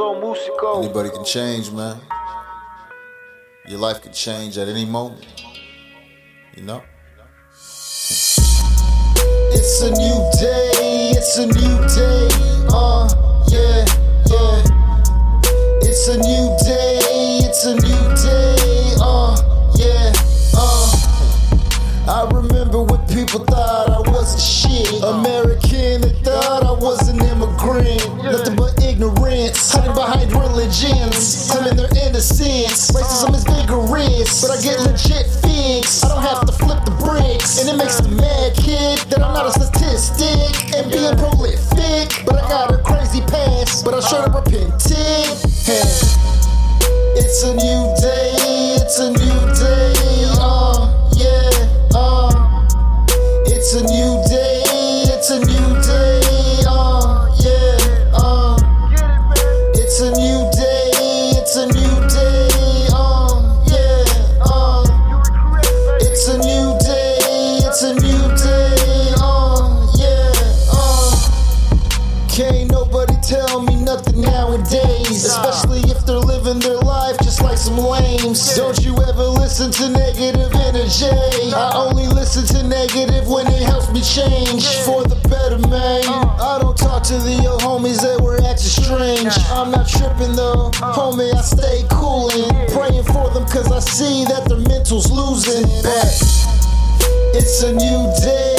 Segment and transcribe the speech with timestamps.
[0.00, 1.98] Anybody can change, man.
[3.66, 5.26] Your life can change at any moment.
[6.56, 6.82] You know?
[9.52, 12.28] It's a new day, it's a new day.
[12.72, 13.29] Uh,
[34.40, 36.04] but I get legit fixed.
[36.04, 39.34] I don't have to flip the bricks, and it makes me mad, kid, that I'm
[39.34, 42.24] not a statistic and being prolific.
[42.24, 44.80] But I got a crazy past, but I'm sure to repented.
[47.20, 49.92] It's a new day, it's a new day.
[50.40, 52.66] Uh, yeah, uh.
[53.46, 54.62] It's a new day,
[55.12, 56.19] it's a new day.
[68.32, 69.14] It's a new day.
[69.18, 70.32] Uh, yeah,
[70.72, 72.26] uh.
[72.28, 77.76] Can't nobody tell me nothing nowadays, especially if they're living their life just like some
[77.78, 78.54] lames.
[78.56, 81.52] Don't you ever listen to negative energy?
[81.52, 86.04] I only listen to negative when it helps me change for the better, man.
[86.40, 89.34] I don't talk to the old homies that were acting strange.
[89.50, 91.34] I'm not tripping though, homie.
[91.34, 95.66] I stay coolin', praying for them cause I see that their mental's losing.
[95.82, 96.59] But
[97.32, 98.54] it's a new day,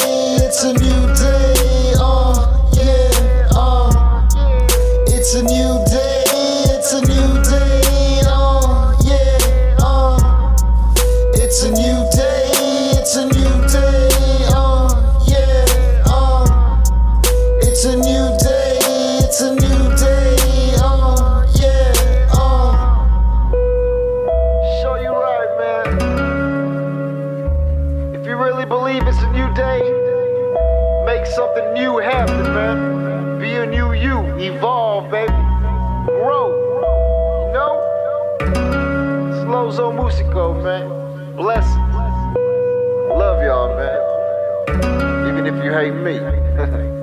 [0.46, 1.94] it's a new day.
[2.00, 4.28] Uh, yeah, uh.
[5.08, 6.24] It's a new day,
[6.74, 10.54] it's a new day, uh, yeah, uh.
[11.34, 12.52] It's a new day,
[12.98, 14.10] it's a new day,
[14.50, 14.90] uh,
[15.28, 16.82] yeah, uh.
[17.62, 18.80] It's a new day,
[19.24, 19.71] it's a new
[28.32, 29.82] you really believe it's a new day,
[31.06, 33.38] make something new happen, man.
[33.42, 34.20] Be a new you.
[34.38, 35.34] Evolve, baby.
[36.06, 36.48] Grow.
[37.48, 37.74] You know?
[39.44, 41.36] Slozo Musico, man.
[41.36, 41.96] Blessings.
[43.20, 45.28] Love y'all, man.
[45.28, 46.92] Even if you hate me.